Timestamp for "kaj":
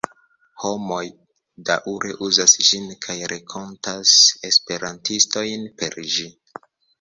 3.07-3.17